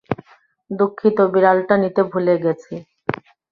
[0.71, 2.73] দুঃখিত, বিড়ালটা নিতে ভুলে গেছি।